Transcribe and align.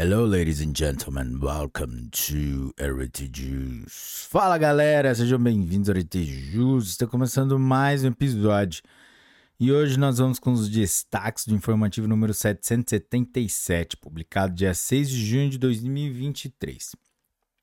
Hello, 0.00 0.24
ladies 0.24 0.60
and 0.60 0.76
gentlemen, 0.76 1.40
welcome 1.40 2.08
to 2.12 2.72
Heritage 2.78 3.84
Fala 3.88 4.56
galera, 4.56 5.12
sejam 5.12 5.40
bem-vindos 5.40 5.88
ao 5.88 5.96
Heritage 5.96 6.56
Está 6.84 7.04
começando 7.04 7.58
mais 7.58 8.04
um 8.04 8.06
episódio. 8.06 8.80
E 9.58 9.72
hoje 9.72 9.98
nós 9.98 10.18
vamos 10.18 10.38
com 10.38 10.52
os 10.52 10.68
destaques 10.68 11.48
do 11.48 11.54
informativo 11.56 12.06
número 12.06 12.32
777, 12.32 13.96
publicado 13.96 14.54
dia 14.54 14.72
6 14.72 15.10
de 15.10 15.26
junho 15.26 15.50
de 15.50 15.58
2023. 15.58 16.94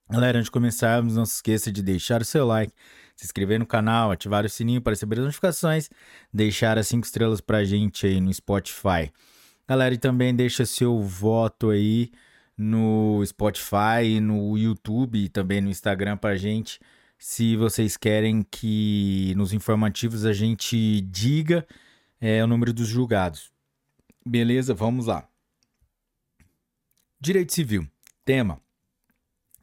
Galera, 0.09 0.37
antes 0.37 0.47
de 0.47 0.51
começarmos, 0.51 1.15
não 1.15 1.25
se 1.25 1.35
esqueça 1.35 1.71
de 1.71 1.81
deixar 1.81 2.21
o 2.21 2.25
seu 2.25 2.45
like, 2.45 2.73
se 3.15 3.23
inscrever 3.23 3.59
no 3.59 3.65
canal, 3.65 4.11
ativar 4.11 4.43
o 4.43 4.49
sininho 4.49 4.81
para 4.81 4.91
receber 4.91 5.19
as 5.19 5.23
notificações, 5.23 5.89
deixar 6.33 6.77
as 6.77 6.85
5 6.89 7.05
estrelas 7.05 7.39
pra 7.39 7.63
gente 7.63 8.05
aí 8.05 8.19
no 8.19 8.33
Spotify. 8.33 9.09
Galera, 9.67 9.95
e 9.95 9.97
também 9.97 10.35
deixa 10.35 10.63
seu 10.63 11.01
voto 11.01 11.71
aí 11.71 12.11
no 12.55 13.23
Spotify, 13.25 14.19
no 14.21 14.55
YouTube 14.55 15.17
e 15.17 15.27
também 15.27 15.59
no 15.59 15.69
Instagram 15.69 16.17
pra 16.17 16.35
gente. 16.35 16.79
Se 17.17 17.55
vocês 17.55 17.97
querem 17.97 18.43
que 18.43 19.33
nos 19.35 19.53
informativos 19.53 20.23
a 20.23 20.33
gente 20.33 21.01
diga 21.01 21.65
é, 22.21 22.43
o 22.43 22.47
número 22.47 22.71
dos 22.71 22.87
julgados. 22.87 23.51
Beleza? 24.23 24.73
Vamos 24.73 25.07
lá. 25.07 25.27
Direito 27.19 27.51
Civil. 27.51 27.87
Tema: 28.23 28.61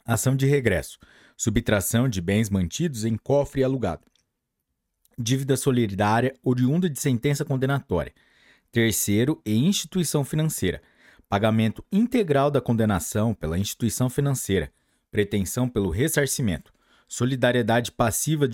Ação 0.04 0.34
de 0.34 0.46
regresso. 0.46 0.98
Subtração 1.36 2.08
de 2.08 2.20
bens 2.20 2.50
mantidos 2.50 3.04
em 3.04 3.16
cofre 3.16 3.62
alugado. 3.62 4.02
Dívida 5.16 5.56
solidária 5.56 6.34
oriunda 6.42 6.90
de 6.90 6.98
sentença 6.98 7.44
condenatória. 7.44 8.12
Terceiro, 8.72 9.40
e 9.44 9.54
instituição 9.54 10.24
financeira. 10.24 10.80
Pagamento 11.28 11.84
integral 11.92 12.50
da 12.50 12.58
condenação 12.58 13.34
pela 13.34 13.58
instituição 13.58 14.08
financeira. 14.08 14.72
Pretensão 15.10 15.68
pelo 15.68 15.90
ressarcimento. 15.90 16.72
Solidariedade 17.06 17.92
passiva 17.92 18.48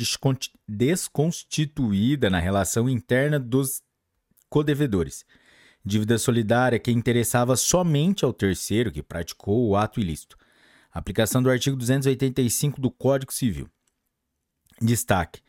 desconstituída 0.67 2.29
na 2.29 2.41
relação 2.41 2.89
interna 2.89 3.39
dos 3.39 3.81
codevedores. 4.51 5.25
Dívida 5.85 6.19
solidária 6.19 6.81
que 6.81 6.91
interessava 6.91 7.55
somente 7.55 8.25
ao 8.25 8.33
terceiro 8.33 8.91
que 8.91 9.05
praticou 9.05 9.69
o 9.69 9.77
ato 9.77 10.01
ilícito. 10.01 10.37
Aplicação 10.91 11.41
do 11.41 11.49
artigo 11.49 11.77
285 11.77 12.81
do 12.81 12.91
Código 12.91 13.33
Civil. 13.33 13.71
Destaque: 14.83 15.41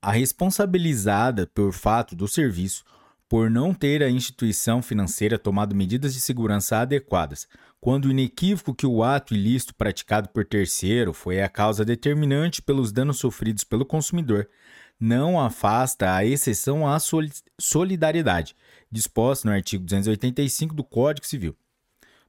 a 0.00 0.10
responsabilizada 0.10 1.46
por 1.46 1.72
fato 1.72 2.16
do 2.16 2.26
serviço 2.26 2.84
por 3.32 3.48
não 3.48 3.72
ter 3.72 4.02
a 4.02 4.10
instituição 4.10 4.82
financeira 4.82 5.38
tomado 5.38 5.74
medidas 5.74 6.12
de 6.12 6.20
segurança 6.20 6.76
adequadas, 6.76 7.48
quando 7.80 8.10
inequívoco 8.10 8.74
que 8.74 8.86
o 8.86 9.02
ato 9.02 9.32
ilícito 9.32 9.74
praticado 9.74 10.28
por 10.28 10.44
terceiro 10.44 11.14
foi 11.14 11.40
a 11.40 11.48
causa 11.48 11.82
determinante 11.82 12.60
pelos 12.60 12.92
danos 12.92 13.18
sofridos 13.18 13.64
pelo 13.64 13.86
consumidor, 13.86 14.50
não 15.00 15.40
afasta 15.40 16.14
a 16.14 16.26
exceção 16.26 16.86
à 16.86 16.98
solidariedade, 17.58 18.54
disposta 18.90 19.48
no 19.48 19.54
artigo 19.54 19.82
285 19.82 20.74
do 20.74 20.84
Código 20.84 21.26
Civil. 21.26 21.56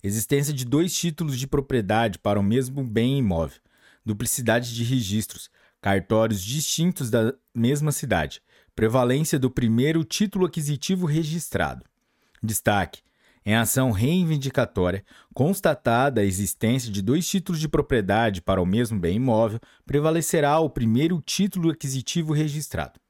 Existência 0.07 0.55
de 0.55 0.65
dois 0.65 0.97
títulos 0.97 1.37
de 1.37 1.49
propriedade 1.49 2.21
para 2.21 2.39
o 2.39 2.43
mesmo 2.43 2.85
bem 2.85 3.19
imóvel. 3.19 3.59
Duplicidade 4.05 4.73
de 4.73 4.85
registros. 4.85 5.51
Cartórios 5.83 6.45
distintos 6.45 7.11
da 7.11 7.35
mesma 7.53 7.91
cidade. 7.91 8.41
Prevalência 8.73 9.37
do 9.37 9.51
primeiro 9.51 10.05
título 10.05 10.47
aquisitivo 10.47 11.07
registrado. 11.07 11.85
Destaque: 12.41 13.01
em 13.45 13.57
ação 13.57 13.91
reivindicatória, 13.91 15.05
constatada 15.35 16.21
a 16.21 16.25
existência 16.25 16.93
de 16.93 17.03
dois 17.03 17.29
títulos 17.29 17.61
de 17.61 17.69
propriedade 17.69 18.41
para 18.41 18.63
o 18.63 18.67
mesmo 18.67 19.01
bem 19.01 19.17
imóvel, 19.17 19.59
prevalecerá 19.85 20.61
o 20.61 20.71
primeiro 20.71 21.21
título 21.21 21.71
aquisitivo 21.71 22.33
registrado. 22.33 23.01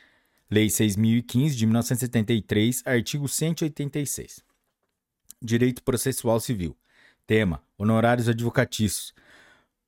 Lei 0.51 0.69
6015 0.69 1.57
de 1.57 1.65
1973, 1.65 2.83
artigo 2.85 3.27
186. 3.27 4.45
Direito 5.41 5.83
Processual 5.83 6.41
Civil. 6.41 6.77
Tema: 7.27 7.63
Honorários 7.79 8.29
advocatícios. 8.29 9.15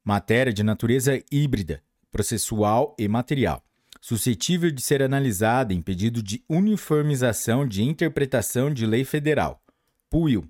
Matéria 0.03 0.55
de 0.55 0.63
natureza 0.63 1.23
híbrida, 1.31 1.83
processual 2.11 2.97
e 2.99 3.07
material. 3.07 3.63
Suscetível 4.01 4.71
de 4.71 4.81
ser 4.81 5.03
analisada 5.03 5.75
em 5.75 5.83
pedido 5.83 6.23
de 6.23 6.43
uniformização 6.49 7.67
de 7.67 7.83
interpretação 7.83 8.73
de 8.73 8.87
lei 8.87 9.05
federal. 9.05 9.63
PUIL. 10.09 10.49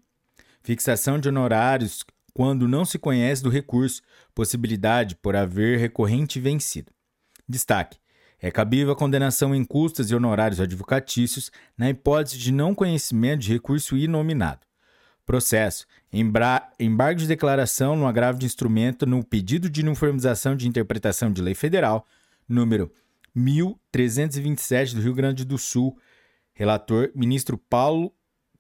Fixação 0.63 1.19
de 1.19 1.29
honorários 1.29 2.05
quando 2.33 2.69
não 2.69 2.85
se 2.85 2.99
conhece 2.99 3.43
do 3.43 3.51
recurso, 3.51 4.03
possibilidade 4.35 5.17
por 5.17 5.35
haver 5.35 5.79
recorrente 5.79 6.39
vencido. 6.39 6.93
Destaque: 7.49 7.99
é 8.41 8.51
cabível 8.51 8.93
a 8.93 8.97
condenação 8.97 9.55
em 9.55 9.65
custas 9.65 10.11
e 10.11 10.15
honorários 10.15 10.61
advocatícios 10.61 11.51
na 11.77 11.91
hipótese 11.91 12.39
de 12.39 12.53
não 12.53 12.75
conhecimento 12.75 13.41
de 13.41 13.53
recurso 13.53 13.97
inominado. 13.97 14.61
Processo: 15.27 15.87
embargo 16.13 17.21
de 17.21 17.27
declaração 17.27 17.95
no 17.95 18.07
agravo 18.07 18.39
de 18.39 18.47
instrumento 18.47 19.05
no 19.05 19.23
pedido 19.23 19.69
de 19.69 19.83
uniformização 19.83 20.57
de 20.57 20.67
interpretação 20.67 21.33
de 21.33 21.43
lei 21.43 21.55
federal, 21.55 22.07
número 22.49 22.93
1327 23.35 24.95
do 24.95 25.03
Rio 25.03 25.15
Grande 25.15 25.45
do 25.45 25.59
Sul. 25.59 25.99
Relator: 26.53 27.11
ministro 27.15 27.57
Paulo 27.57 28.13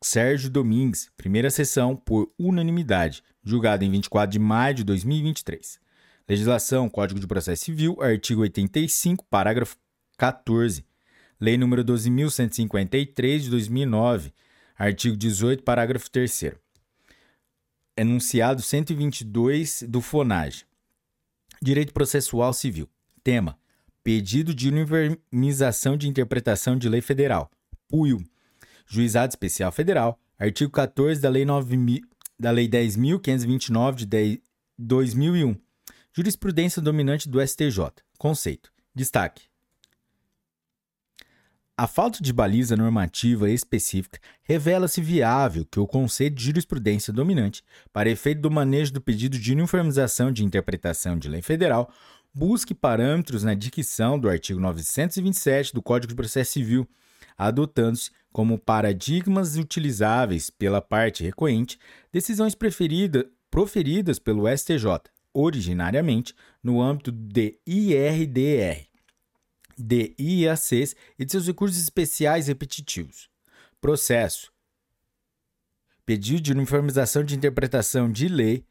Sérgio 0.02 0.48
Domingues, 0.48 1.10
primeira 1.16 1.50
sessão 1.50 1.94
por 1.94 2.32
unanimidade, 2.38 3.22
julgado 3.44 3.84
em 3.84 3.90
24 3.90 4.32
de 4.32 4.38
maio 4.38 4.74
de 4.74 4.84
2023. 4.84 5.78
Legislação, 6.26 6.88
Código 6.88 7.20
de 7.20 7.26
Processo 7.26 7.64
Civil, 7.64 8.00
artigo 8.00 8.40
85, 8.40 9.24
parágrafo 9.28 9.76
14. 10.16 10.86
Lei 11.38 11.56
nº 11.56 11.84
12.153 11.84 13.38
de 13.40 13.50
2009, 13.50 14.32
artigo 14.78 15.16
18, 15.16 15.62
parágrafo 15.62 16.10
3 16.10 16.54
Enunciado 17.96 18.62
122 18.62 19.84
do 19.86 20.00
FONAGE. 20.00 20.64
Direito 21.60 21.92
Processual 21.92 22.54
Civil. 22.54 22.88
Tema: 23.22 23.58
Pedido 24.12 24.52
de 24.52 24.68
uniformização 24.68 25.96
de 25.96 26.08
interpretação 26.08 26.76
de 26.76 26.88
lei 26.88 27.00
federal. 27.00 27.48
PUIO. 27.88 28.18
Juizado 28.84 29.30
Especial 29.30 29.70
Federal. 29.70 30.18
Artigo 30.36 30.72
14 30.72 31.20
da 31.20 31.28
Lei, 31.28 31.44
9, 31.44 32.02
da 32.36 32.50
lei 32.50 32.68
10.529 32.68 34.04
de 34.04 34.42
2001. 34.76 35.54
Jurisprudência 36.12 36.82
dominante 36.82 37.28
do 37.28 37.40
STJ. 37.40 37.78
Conceito. 38.18 38.72
Destaque. 38.92 39.44
A 41.76 41.86
falta 41.86 42.22
de 42.22 42.32
baliza 42.32 42.76
normativa 42.76 43.48
específica 43.48 44.20
revela-se 44.42 45.00
viável 45.00 45.64
que 45.64 45.80
o 45.80 45.86
conceito 45.86 46.34
de 46.34 46.44
jurisprudência 46.44 47.10
dominante, 47.10 47.62
para 47.90 48.10
efeito 48.10 48.42
do 48.42 48.50
manejo 48.50 48.92
do 48.92 49.00
pedido 49.00 49.38
de 49.38 49.52
uniformização 49.52 50.30
de 50.30 50.44
interpretação 50.44 51.16
de 51.16 51.26
lei 51.26 51.40
federal, 51.40 51.90
busque 52.32 52.74
parâmetros 52.74 53.42
na 53.42 53.54
dicção 53.54 54.18
do 54.18 54.28
artigo 54.28 54.60
927 54.60 55.74
do 55.74 55.82
Código 55.82 56.10
de 56.10 56.16
Processo 56.16 56.52
Civil, 56.52 56.88
adotando-se 57.36 58.10
como 58.32 58.58
paradigmas 58.58 59.56
utilizáveis 59.56 60.50
pela 60.50 60.80
parte 60.80 61.22
recorrente 61.22 61.78
decisões 62.12 62.54
proferidas 62.54 64.18
pelo 64.18 64.48
STJ, 64.48 64.86
originariamente 65.32 66.34
no 66.62 66.80
âmbito 66.80 67.10
de 67.10 67.58
IRDR 67.66 68.90
de 69.80 70.14
IACs 70.18 70.94
e 71.18 71.24
de 71.24 71.32
seus 71.32 71.46
recursos 71.46 71.80
especiais 71.80 72.48
repetitivos. 72.48 73.30
Processo. 73.80 74.52
Pedido 76.04 76.42
de 76.42 76.52
uniformização 76.52 77.24
de 77.24 77.34
interpretação 77.34 78.10
de 78.10 78.28
lei 78.28 78.66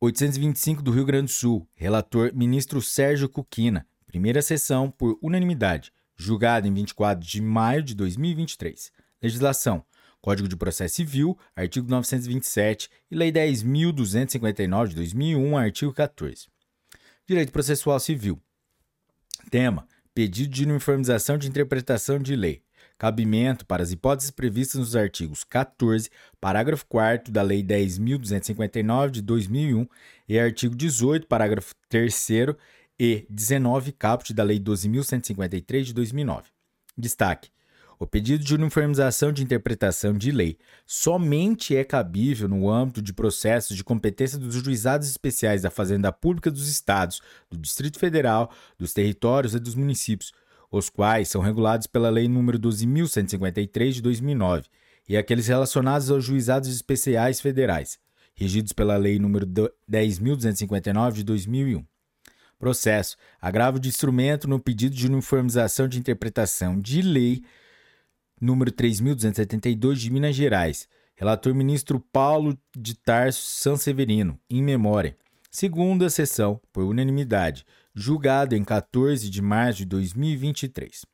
825 0.00 0.80
do 0.80 0.92
Rio 0.92 1.04
Grande 1.04 1.24
do 1.24 1.32
Sul. 1.32 1.68
Relator 1.74 2.32
ministro 2.32 2.80
Sérgio 2.80 3.28
Cuquina. 3.28 3.84
Primeira 4.06 4.40
sessão 4.40 4.92
por 4.92 5.18
unanimidade. 5.20 5.92
Julgado 6.16 6.68
em 6.68 6.72
24 6.72 7.26
de 7.26 7.42
maio 7.42 7.82
de 7.82 7.96
2023. 7.96 8.92
Legislação. 9.20 9.84
Código 10.20 10.48
de 10.48 10.56
Processo 10.56 10.96
Civil, 10.96 11.36
artigo 11.54 11.88
927 11.88 12.88
e 13.10 13.16
Lei 13.16 13.32
10.259 13.32 14.88
de 14.88 14.94
2001, 14.94 15.56
artigo 15.56 15.92
14. 15.92 16.46
Direito 17.26 17.50
Processual 17.50 17.98
Civil. 17.98 18.40
Tema: 19.50 19.86
Pedido 20.14 20.52
de 20.52 20.64
uniformização 20.64 21.36
de 21.36 21.48
interpretação 21.48 22.20
de 22.20 22.36
lei. 22.36 22.62
Cabimento 22.98 23.64
para 23.64 23.82
as 23.82 23.92
hipóteses 23.92 24.32
previstas 24.32 24.80
nos 24.80 24.96
artigos 24.96 25.44
14, 25.44 26.10
parágrafo 26.40 26.84
4 26.88 27.32
da 27.32 27.42
Lei 27.42 27.62
10.259 27.62 29.10
de 29.10 29.22
2001 29.22 29.86
e 30.28 30.36
artigo 30.36 30.74
18, 30.74 31.26
parágrafo 31.28 31.74
3 31.88 32.28
e 32.98 33.24
19, 33.30 33.92
caput 33.92 34.34
da 34.34 34.42
Lei 34.42 34.58
12.153 34.58 35.82
de 35.84 35.94
2009. 35.94 36.48
Destaque: 36.96 37.50
o 38.00 38.06
pedido 38.06 38.44
de 38.44 38.54
uniformização 38.54 39.32
de 39.32 39.42
interpretação 39.42 40.12
de 40.12 40.30
lei 40.30 40.56
somente 40.84 41.76
é 41.76 41.82
cabível 41.82 42.48
no 42.48 42.70
âmbito 42.70 43.02
de 43.02 43.12
processos 43.12 43.76
de 43.76 43.82
competência 43.82 44.38
dos 44.38 44.54
juizados 44.54 45.08
especiais 45.08 45.62
da 45.62 45.70
Fazenda 45.70 46.12
Pública 46.12 46.50
dos 46.50 46.68
Estados, 46.68 47.20
do 47.50 47.58
Distrito 47.58 47.98
Federal, 47.98 48.52
dos 48.78 48.92
territórios 48.92 49.54
e 49.54 49.58
dos 49.58 49.74
municípios, 49.74 50.32
os 50.70 50.88
quais 50.90 51.28
são 51.28 51.40
regulados 51.40 51.86
pela 51.86 52.10
Lei 52.10 52.26
nº 52.26 52.58
12.153 52.58 53.92
de 53.92 54.02
2009, 54.02 54.68
e 55.08 55.16
aqueles 55.16 55.46
relacionados 55.46 56.10
aos 56.10 56.24
juizados 56.24 56.68
especiais 56.68 57.40
federais, 57.40 57.98
regidos 58.34 58.72
pela 58.72 58.96
Lei 58.96 59.18
nº 59.18 59.70
10.259 59.90 61.12
de 61.12 61.24
2001. 61.24 61.84
Processo: 62.58 63.16
agravo 63.40 63.78
de 63.78 63.88
instrumento 63.88 64.48
no 64.48 64.58
pedido 64.58 64.94
de 64.94 65.06
uniformização 65.06 65.86
de 65.86 65.98
interpretação 65.98 66.80
de 66.80 67.02
lei 67.02 67.42
número 68.40 68.72
3.272 68.72 69.94
de 69.94 70.10
Minas 70.10 70.34
Gerais. 70.34 70.88
Relator 71.14 71.52
ministro 71.52 71.98
Paulo 72.12 72.56
de 72.76 72.94
Tarso 72.94 73.42
Sanseverino, 73.42 74.38
em 74.48 74.62
memória. 74.62 75.16
Segunda 75.50 76.08
sessão, 76.08 76.60
por 76.72 76.84
unanimidade. 76.84 77.66
Julgado 78.00 78.54
em 78.54 78.62
14 78.62 79.28
de 79.28 79.42
março 79.42 79.78
de 79.78 79.84
2023. 79.86 81.04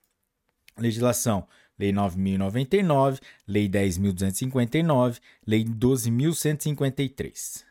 Legislação: 0.79 1.49
Lei 1.79 1.93
9.099, 1.93 3.23
Lei 3.49 3.67
10.259, 3.67 5.19
Lei 5.47 5.65
12.153. 5.65 7.65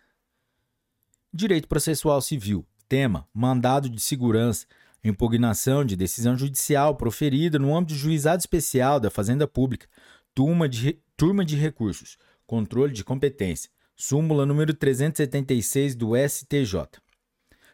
Direito 1.31 1.67
Processual 1.67 2.21
Civil. 2.21 2.65
Tema: 2.89 3.27
Mandado 3.31 3.87
de 3.87 4.01
segurança 4.01 4.65
impugnação 5.03 5.85
de 5.85 5.95
decisão 5.95 6.35
judicial 6.35 6.95
proferida 6.95 7.59
no 7.59 7.75
âmbito 7.75 7.93
do 7.93 7.99
juizado 7.99 8.39
especial 8.39 8.99
da 8.99 9.11
Fazenda 9.11 9.45
Pública, 9.45 9.85
turma 10.33 10.67
de, 10.67 10.97
turma 11.17 11.43
de 11.43 11.57
recursos, 11.57 12.17
controle 12.47 12.93
de 12.93 13.03
competência, 13.03 13.69
súmula 13.95 14.45
número 14.45 14.73
376 14.73 15.93
do 15.93 16.13
STJ. 16.15 16.99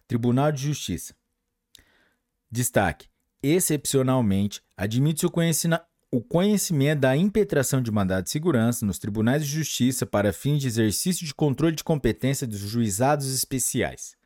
Tribunal 0.08 0.52
de 0.52 0.64
Justiça. 0.64 1.19
Destaque: 2.51 3.07
excepcionalmente, 3.42 4.62
admite-se 4.75 5.25
o, 5.25 5.31
o 6.12 6.22
conhecimento 6.22 7.01
da 7.01 7.16
impetração 7.16 7.81
de 7.81 7.92
mandado 7.92 8.24
de 8.24 8.30
segurança 8.30 8.86
nos 8.86 9.00
tribunais 9.00 9.46
de 9.46 9.51
justiça 9.51 10.06
para 10.06 10.34
fins 10.34 10.62
de 10.62 10.68
exercício 10.68 11.25
de 11.25 11.34
controle 11.34 11.75
de 11.75 11.84
competência 11.84 12.48
dos 12.48 12.60
juizados 12.60 13.34
especiais. 13.34 14.18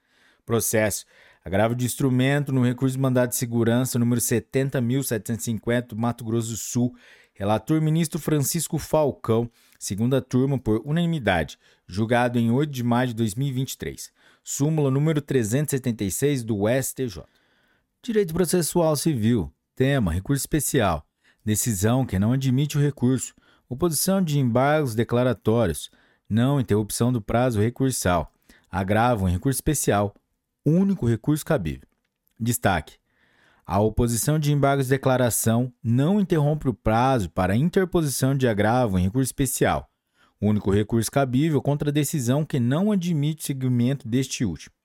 Processo 0.46 1.06
Agravo 1.46 1.76
de 1.76 1.86
instrumento 1.86 2.54
no 2.54 2.64
recurso 2.64 2.96
de 2.96 3.02
mandado 3.02 3.30
de 3.30 3.36
segurança 3.36 4.00
número 4.00 4.22
70.750, 4.22 5.94
Mato 5.94 6.24
Grosso 6.24 6.52
do 6.52 6.58
Sul. 6.58 6.96
Relator 7.34 7.82
ministro 7.82 8.18
Francisco 8.18 8.78
Falcão, 8.78 9.52
segunda 9.78 10.22
turma 10.22 10.58
por 10.58 10.82
unanimidade, 10.86 11.58
julgado 11.86 12.40
em 12.40 12.50
8 12.50 12.72
de 12.72 12.84
maio 12.84 13.10
de 13.10 13.16
2023. 13.16 14.14
Súmula 14.42 14.90
número 14.90 15.20
376 15.20 16.44
do 16.44 16.60
STJ. 16.82 17.24
Direito 18.04 18.34
processual 18.34 18.98
civil. 18.98 19.50
Tema: 19.78 20.12
recurso 20.12 20.42
especial. 20.42 21.08
Decisão 21.46 22.06
que 22.06 22.20
não 22.20 22.34
admite 22.34 22.78
o 22.78 22.82
recurso. 22.82 23.34
Oposição 23.70 24.22
de 24.22 24.38
embargos 24.38 24.94
declaratórios. 24.94 25.90
Não 26.28 26.60
interrupção 26.60 27.14
do 27.14 27.22
prazo 27.22 27.62
recursal. 27.62 28.30
Agravo 28.70 29.30
em 29.30 29.32
recurso 29.32 29.56
especial 29.56 30.14
único 30.66 31.08
recurso 31.08 31.46
cabível. 31.46 31.88
Destaque: 32.38 32.98
a 33.66 33.80
oposição 33.80 34.38
de 34.38 34.52
embargos 34.52 34.88
de 34.88 34.90
declaração 34.90 35.74
não 35.82 36.20
interrompe 36.20 36.68
o 36.68 36.74
prazo 36.74 37.30
para 37.30 37.56
interposição 37.56 38.36
de 38.36 38.50
agravo 38.50 39.00
em 39.00 39.04
recurso 39.04 39.30
especial, 39.30 39.90
único 40.42 40.72
recurso 40.72 41.10
cabível 41.10 41.62
contra 41.62 41.90
a 41.90 41.94
decisão 41.94 42.44
que 42.44 42.60
não 42.60 42.92
admite 42.92 43.44
o 43.44 43.46
seguimento 43.46 44.10
deste 44.10 44.44
último. 44.44 44.76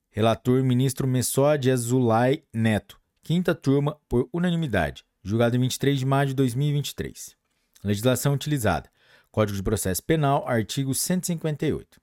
Relator 0.09 0.63
ministro 0.63 1.05
Messode 1.05 1.69
Azulay 1.69 2.45
Neto. 2.53 2.97
Quinta 3.21 3.53
turma 3.53 3.99
por 4.07 4.29
unanimidade 4.31 5.03
julgado 5.23 5.55
em 5.55 5.59
23 5.59 5.99
de 5.99 6.05
maio 6.05 6.27
de 6.27 6.33
2023. 6.33 7.35
Legislação 7.83 8.33
utilizada: 8.33 8.89
Código 9.31 9.55
de 9.55 9.63
Processo 9.63 10.03
Penal, 10.03 10.47
artigo 10.47 10.93
158. 10.93 11.99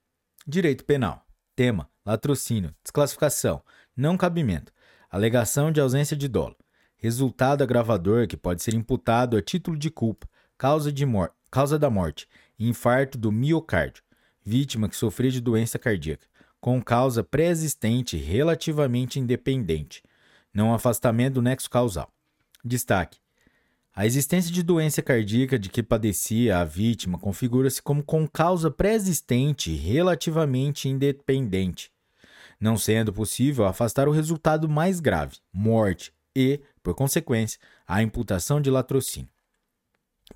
Direito 0.47 0.83
Penal. 0.83 1.25
Tema: 1.55 1.89
latrocínio, 2.05 2.73
desclassificação, 2.83 3.61
não 3.95 4.17
cabimento, 4.17 4.71
alegação 5.09 5.71
de 5.71 5.79
ausência 5.79 6.17
de 6.17 6.27
dolo, 6.27 6.55
resultado 6.97 7.61
agravador 7.61 8.27
que 8.27 8.37
pode 8.37 8.63
ser 8.63 8.73
imputado 8.73 9.37
a 9.37 9.41
título 9.41 9.77
de 9.77 9.91
culpa, 9.91 10.27
causa, 10.57 10.91
de 10.91 11.05
mor 11.05 11.31
causa 11.51 11.77
da 11.77 11.89
morte, 11.89 12.27
infarto 12.57 13.17
do 13.17 13.29
miocárdio, 13.29 14.01
vítima 14.41 14.87
que 14.87 14.95
sofreu 14.95 15.29
de 15.29 15.41
doença 15.41 15.77
cardíaca, 15.77 16.25
com 16.61 16.81
causa 16.81 17.23
pré-existente 17.23 18.15
relativamente 18.15 19.19
independente, 19.19 20.01
não 20.53 20.73
afastamento 20.73 21.35
do 21.35 21.41
nexo 21.41 21.69
causal. 21.69 22.09
Destaque: 22.63 23.19
a 23.93 24.05
existência 24.05 24.49
de 24.51 24.63
doença 24.63 25.01
cardíaca 25.01 25.59
de 25.59 25.69
que 25.69 25.83
padecia 25.83 26.59
a 26.59 26.63
vítima 26.63 27.19
configura-se 27.19 27.81
como 27.81 28.01
com 28.01 28.25
causa 28.27 28.71
pré-existente 28.71 29.75
relativamente 29.75 30.87
independente, 30.87 31.91
não 32.59 32.77
sendo 32.77 33.11
possível 33.11 33.65
afastar 33.65 34.07
o 34.07 34.11
resultado 34.11 34.69
mais 34.69 35.01
grave, 35.01 35.37
morte, 35.51 36.13
e, 36.33 36.61
por 36.81 36.95
consequência, 36.95 37.59
a 37.85 38.01
imputação 38.01 38.61
de 38.61 38.71
latrocínio. 38.71 39.29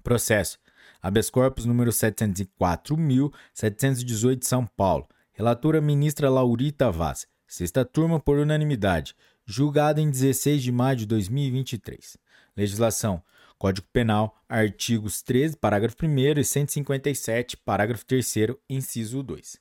Processo: 0.03 0.60
habeas 1.01 1.29
corpus 1.29 1.63
número 1.65 1.91
704.718 1.91 4.36
de 4.36 4.46
São 4.46 4.65
Paulo. 4.65 5.08
Relatora 5.32 5.79
ministra 5.79 6.29
Laurita 6.29 6.91
Vaz. 6.91 7.25
Sexta 7.48 7.86
turma 7.86 8.20
por 8.20 8.38
unanimidade 8.38 9.15
julgado 9.46 10.02
em 10.02 10.10
16 10.10 10.64
de 10.64 10.72
maio 10.72 10.98
de 10.98 11.06
2023. 11.06 12.18
Legislação: 12.56 13.22
Código 13.58 13.88
Penal, 13.94 14.36
artigos 14.50 15.22
13, 15.22 15.58
parágrafo 15.58 15.96
1 16.04 16.40
e 16.40 16.44
157, 16.44 17.58
parágrafo 17.58 18.06
3, 18.06 18.34
inciso 18.70 19.22
2. 19.22 19.58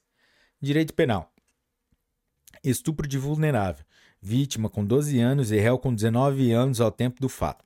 Direito 0.61 0.95
Penal: 0.95 1.33
Estupro 2.63 3.07
de 3.07 3.19
vulnerável, 3.19 3.85
vítima 4.21 4.71
com 4.71 4.85
12 4.85 5.21
anos 5.21 5.51
e 5.51 5.59
réu 5.59 5.79
com 5.79 5.95
19 5.95 6.53
anos 6.53 6.81
ao 6.81 6.91
tempo 6.91 7.21
do 7.21 7.29
fato. 7.29 7.65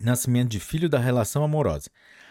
Nascimento 0.00 0.48
de 0.48 0.60
filho 0.60 0.88
da 0.88 0.98
relação 0.98 1.42
amorosa, 1.42 1.90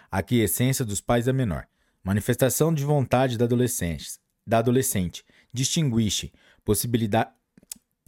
aquiescência 0.09 0.83
dos 0.86 1.01
pais 1.01 1.25
da 1.25 1.33
menor. 1.33 1.67
Manifestação 2.01 2.74
de 2.74 2.83
vontade 2.83 3.38
da 3.38 3.43
adolescente, 3.45 4.17
da 4.48 4.59
adolescente. 4.59 5.24
Distinguixe 5.53 6.31
possibilidade, 6.63 7.31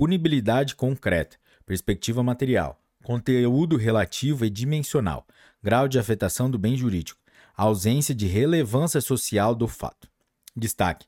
punibilidade 0.02 0.76
concreta, 0.76 1.38
perspectiva 1.64 2.24
material, 2.24 2.82
conteúdo 3.04 3.78
relativo 3.78 4.44
e 4.44 4.50
dimensional, 4.50 5.28
grau 5.62 5.88
de 5.88 6.00
afetação 6.00 6.50
do 6.50 6.58
bem 6.58 6.76
jurídico, 6.76 7.22
ausência 7.56 8.16
de 8.16 8.26
relevância 8.26 9.00
social 9.00 9.54
do 9.54 9.68
fato. 9.68 10.10
Destaque: 10.58 11.06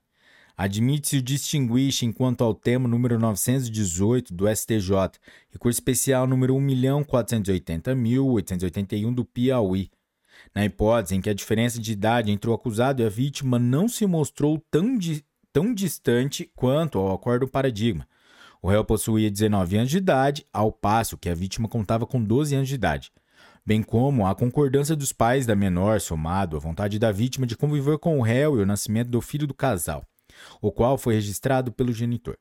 Admite-se 0.55 1.17
o 1.17 1.23
distinguish 1.23 2.03
enquanto 2.03 2.43
ao 2.43 2.53
tema 2.53 2.87
número 2.87 3.17
918 3.17 4.31
do 4.31 4.45
STJ, 4.47 4.91
recurso 5.49 5.79
especial 5.79 6.27
número 6.27 6.53
1.480.881 6.53 9.11
do 9.11 9.25
Piauí. 9.25 9.89
Na 10.53 10.65
hipótese 10.65 11.15
em 11.15 11.21
que 11.21 11.31
a 11.31 11.33
diferença 11.33 11.79
de 11.79 11.93
idade 11.93 12.31
entre 12.31 12.47
o 12.47 12.53
acusado 12.53 13.01
e 13.01 13.05
a 13.07 13.09
vítima 13.09 13.57
não 13.57 13.87
se 13.87 14.05
mostrou 14.05 14.63
tão, 14.69 14.95
di 14.95 15.25
tão 15.51 15.73
distante 15.73 16.47
quanto 16.55 16.99
ao 16.99 17.11
acordo 17.11 17.47
paradigma, 17.47 18.07
o 18.63 18.69
réu 18.69 18.85
possuía 18.85 19.29
19 19.29 19.75
anos 19.75 19.89
de 19.89 19.97
idade, 19.97 20.45
ao 20.53 20.71
passo 20.71 21.17
que 21.17 21.27
a 21.27 21.35
vítima 21.35 21.67
contava 21.67 22.07
com 22.07 22.23
12 22.23 22.55
anos 22.55 22.69
de 22.69 22.75
idade, 22.75 23.11
bem 23.65 23.83
como 23.83 24.25
a 24.25 24.33
concordância 24.33 24.95
dos 24.95 25.11
pais 25.11 25.45
da 25.45 25.53
menor 25.53 25.99
somado 25.99 26.55
à 26.55 26.59
vontade 26.61 26.97
da 26.97 27.11
vítima 27.11 27.45
de 27.45 27.57
conviver 27.57 27.99
com 27.99 28.17
o 28.17 28.21
réu 28.21 28.57
e 28.57 28.61
o 28.61 28.65
nascimento 28.65 29.09
do 29.09 29.19
filho 29.19 29.45
do 29.45 29.53
casal, 29.53 30.05
o 30.61 30.71
qual 30.71 30.97
foi 30.97 31.15
registrado 31.15 31.73
pelo 31.73 31.91
genitor. 31.91 32.37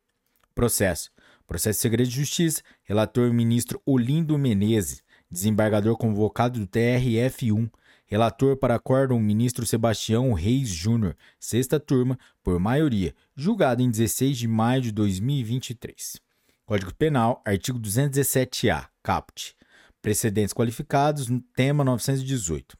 Processo. 0.55 1.11
Processo 1.45 1.81
segredo 1.81 2.09
de 2.09 2.14
justiça. 2.14 2.62
Relator 2.85 3.33
ministro 3.33 3.83
Olindo 3.85 4.38
Menezes, 4.38 5.02
desembargador 5.29 5.97
convocado 5.97 6.61
do 6.61 6.69
TRF1, 6.69 7.69
Relator 8.12 8.59
para 8.59 8.75
acórdão, 8.75 9.19
ministro 9.19 9.64
Sebastião 9.64 10.35
Reis 10.35 10.69
Júnior, 10.69 11.16
sexta 11.40 11.81
turma, 11.81 12.19
por 12.42 12.61
maioria, 12.61 13.14
julgado 13.35 13.81
em 13.81 13.90
16 13.90 14.37
de 14.37 14.47
maio 14.47 14.83
de 14.83 14.92
2023. 14.92 16.21
Código 16.66 16.95
Penal, 16.95 17.40
artigo 17.42 17.81
217-A, 17.81 18.87
caput. 19.02 19.57
Precedentes 20.02 20.52
qualificados, 20.52 21.28
tema 21.57 21.83
918. 21.85 22.76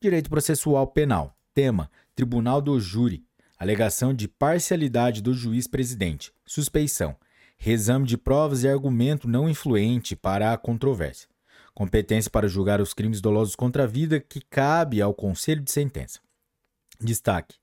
Direito 0.00 0.28
Processual 0.28 0.88
Penal, 0.88 1.32
tema 1.54 1.88
Tribunal 2.16 2.60
do 2.60 2.80
Júri, 2.80 3.24
alegação 3.56 4.12
de 4.12 4.26
parcialidade 4.26 5.22
do 5.22 5.32
juiz 5.32 5.68
presidente, 5.68 6.32
suspeição, 6.44 7.14
reexame 7.56 8.04
de 8.04 8.18
provas 8.18 8.64
e 8.64 8.68
argumento 8.68 9.28
não 9.28 9.48
influente 9.48 10.16
para 10.16 10.52
a 10.52 10.58
controvérsia 10.58 11.29
competência 11.80 12.30
para 12.30 12.46
julgar 12.46 12.78
os 12.78 12.92
crimes 12.92 13.22
dolosos 13.22 13.56
contra 13.56 13.84
a 13.84 13.86
vida 13.86 14.20
que 14.20 14.42
cabe 14.42 15.00
ao 15.00 15.14
Conselho 15.14 15.62
de 15.62 15.70
Sentença. 15.70 16.20
Destaque: 17.00 17.56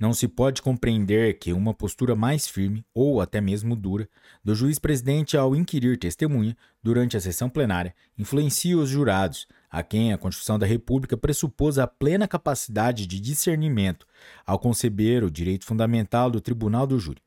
não 0.00 0.14
se 0.14 0.26
pode 0.26 0.62
compreender 0.62 1.38
que 1.38 1.52
uma 1.52 1.74
postura 1.74 2.16
mais 2.16 2.48
firme, 2.48 2.86
ou 2.94 3.20
até 3.20 3.42
mesmo 3.42 3.76
dura, 3.76 4.08
do 4.42 4.54
juiz 4.54 4.78
presidente 4.78 5.36
ao 5.36 5.54
inquirir 5.54 5.98
testemunha 5.98 6.56
durante 6.82 7.18
a 7.18 7.20
sessão 7.20 7.50
plenária 7.50 7.94
influencie 8.16 8.74
os 8.74 8.88
jurados, 8.88 9.46
a 9.70 9.82
quem 9.82 10.10
a 10.10 10.16
Constituição 10.16 10.58
da 10.58 10.64
República 10.64 11.14
pressupôs 11.14 11.78
a 11.78 11.86
plena 11.86 12.26
capacidade 12.26 13.06
de 13.06 13.20
discernimento 13.20 14.06
ao 14.46 14.58
conceber 14.58 15.22
o 15.22 15.30
direito 15.30 15.66
fundamental 15.66 16.30
do 16.30 16.40
tribunal 16.40 16.86
do 16.86 16.98
júri. 16.98 17.20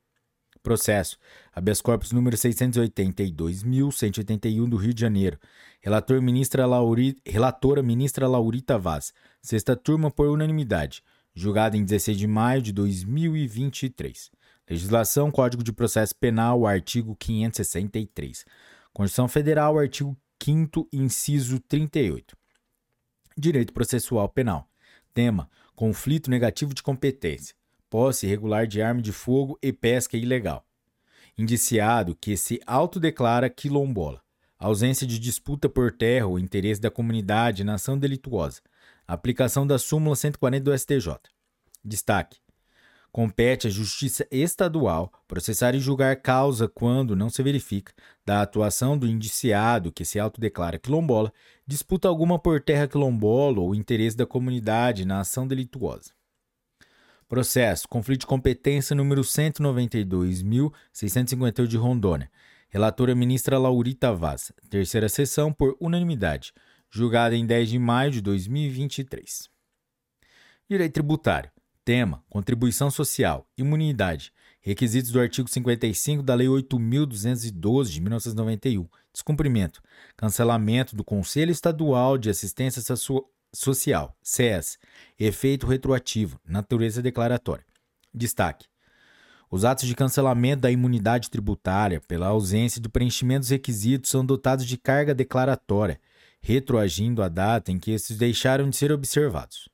Processo. 0.68 1.16
Habeas 1.50 1.80
corpus 1.80 2.12
número 2.12 2.36
682.181 2.36 4.68
do 4.68 4.76
Rio 4.76 4.92
de 4.92 5.00
Janeiro. 5.00 5.38
Relator 5.80 6.20
ministra 6.20 6.66
Lauri... 6.66 7.16
Relatora 7.24 7.82
ministra 7.82 8.28
Laurita 8.28 8.78
Vaz. 8.78 9.14
Sexta 9.40 9.74
turma 9.74 10.10
por 10.10 10.28
unanimidade. 10.28 11.02
Julgada 11.34 11.74
em 11.74 11.86
16 11.86 12.18
de 12.18 12.26
maio 12.26 12.60
de 12.60 12.70
2023. 12.74 14.30
Legislação 14.68 15.30
Código 15.30 15.62
de 15.62 15.72
Processo 15.72 16.14
Penal, 16.14 16.66
artigo 16.66 17.16
563. 17.16 18.44
Constituição 18.92 19.26
Federal, 19.26 19.78
artigo 19.78 20.14
5 20.42 20.86
inciso 20.92 21.60
38. 21.60 22.36
Direito 23.38 23.72
Processual 23.72 24.28
Penal. 24.28 24.68
Tema: 25.14 25.48
Conflito 25.74 26.28
negativo 26.28 26.74
de 26.74 26.82
competência 26.82 27.56
posse 27.90 28.26
irregular 28.26 28.66
de 28.66 28.82
arma 28.82 29.00
de 29.00 29.12
fogo 29.12 29.58
e 29.62 29.72
pesca 29.72 30.16
ilegal. 30.16 30.64
Indiciado 31.36 32.14
que 32.14 32.36
se 32.36 32.60
autodeclara 32.66 33.48
quilombola. 33.48 34.20
Ausência 34.58 35.06
de 35.06 35.18
disputa 35.18 35.68
por 35.68 35.92
terra 35.92 36.26
ou 36.26 36.38
interesse 36.38 36.80
da 36.80 36.90
comunidade 36.90 37.62
na 37.62 37.74
ação 37.74 37.96
delituosa. 37.96 38.60
Aplicação 39.06 39.66
da 39.66 39.78
súmula 39.78 40.16
140 40.16 40.64
do 40.64 40.76
STJ. 40.76 41.16
Destaque: 41.84 42.38
Compete 43.10 43.68
à 43.68 43.70
Justiça 43.70 44.26
Estadual 44.30 45.12
processar 45.26 45.74
e 45.74 45.80
julgar 45.80 46.16
causa 46.16 46.68
quando 46.68 47.16
não 47.16 47.30
se 47.30 47.42
verifica 47.42 47.92
da 48.24 48.42
atuação 48.42 48.98
do 48.98 49.06
indiciado 49.06 49.90
que 49.90 50.04
se 50.04 50.18
autodeclara 50.18 50.78
quilombola, 50.78 51.32
disputa 51.66 52.06
alguma 52.06 52.38
por 52.38 52.60
terra 52.60 52.86
quilombola 52.86 53.60
ou 53.60 53.74
interesse 53.74 54.16
da 54.16 54.26
comunidade 54.26 55.04
na 55.04 55.20
ação 55.20 55.46
delituosa. 55.46 56.17
Processo: 57.28 57.86
Conflito 57.86 58.20
de 58.20 58.26
competência 58.26 58.96
número 58.96 59.20
192.658 59.20 61.66
de 61.66 61.76
Rondônia. 61.76 62.30
Relatora 62.70 63.14
ministra 63.14 63.58
Laurita 63.58 64.14
Vaz. 64.14 64.50
Terceira 64.70 65.10
sessão 65.10 65.52
por 65.52 65.76
unanimidade. 65.78 66.54
Julgada 66.90 67.36
em 67.36 67.44
10 67.44 67.68
de 67.68 67.78
maio 67.78 68.10
de 68.10 68.22
2023. 68.22 69.50
Direito 70.70 70.94
tributário. 70.94 71.50
Tema: 71.84 72.24
Contribuição 72.30 72.90
social, 72.90 73.46
imunidade. 73.58 74.32
Requisitos 74.62 75.10
do 75.10 75.20
artigo 75.20 75.50
55 75.50 76.22
da 76.22 76.34
Lei 76.34 76.48
8.212 76.48 77.90
de 77.90 78.00
1991. 78.00 78.88
Descumprimento. 79.12 79.82
Cancelamento 80.16 80.96
do 80.96 81.04
Conselho 81.04 81.50
Estadual 81.50 82.16
de 82.16 82.30
Assistência 82.30 82.80
Social, 83.52 84.16
SES. 84.22 84.78
Efeito 85.18 85.66
retroativo. 85.66 86.40
Natureza 86.46 87.02
declaratória. 87.02 87.64
Destaque. 88.12 88.66
Os 89.50 89.64
atos 89.64 89.86
de 89.86 89.94
cancelamento 89.94 90.62
da 90.62 90.70
imunidade 90.70 91.30
tributária 91.30 92.00
pela 92.06 92.26
ausência 92.26 92.80
do 92.80 92.90
preenchimento 92.90 93.40
dos 93.40 93.50
requisitos 93.50 94.10
são 94.10 94.24
dotados 94.24 94.66
de 94.66 94.76
carga 94.76 95.14
declaratória, 95.14 95.98
retroagindo 96.40 97.22
a 97.22 97.28
data 97.28 97.72
em 97.72 97.78
que 97.78 97.90
esses 97.90 98.18
deixaram 98.18 98.68
de 98.68 98.76
ser 98.76 98.92
observados. 98.92 99.68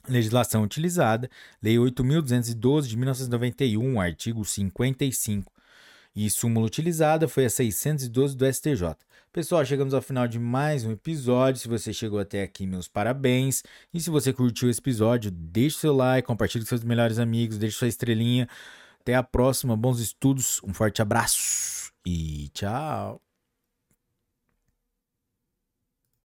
Legislação 0.09 0.63
utilizada: 0.63 1.31
Lei 1.63 1.77
8.212 1.77 2.83
de 2.83 2.97
1991, 2.97 4.01
artigo 4.01 4.45
55. 4.45 5.53
E 6.15 6.29
súmula 6.29 6.67
utilizada 6.67 7.29
foi 7.29 7.45
a 7.45 7.51
612 7.51 8.37
do 8.37 8.53
STJ. 8.53 8.97
Pessoal, 9.33 9.65
chegamos 9.65 9.95
ao 9.95 10.03
final 10.03 10.27
de 10.27 10.41
mais 10.41 10.85
um 10.85 10.91
episódio. 10.91 11.61
Se 11.61 11.69
você 11.69 11.93
chegou 11.93 12.19
até 12.19 12.43
aqui, 12.43 12.67
meus 12.67 12.89
parabéns. 12.89 13.63
E 13.95 14.01
se 14.01 14.11
você 14.11 14.33
curtiu 14.33 14.69
esse 14.69 14.81
episódio, 14.81 15.31
deixe 15.31 15.79
seu 15.79 15.95
like, 15.95 16.27
compartilhe 16.27 16.65
com 16.65 16.69
seus 16.69 16.83
melhores 16.83 17.19
amigos, 17.19 17.57
deixe 17.57 17.77
sua 17.77 17.87
estrelinha. 17.87 18.49
Até 19.01 19.15
a 19.15 19.23
próxima, 19.23 19.77
bons 19.77 20.01
estudos, 20.01 20.61
um 20.65 20.75
forte 20.75 21.01
abraço 21.01 21.93
e 22.05 22.49
tchau. 22.53 23.30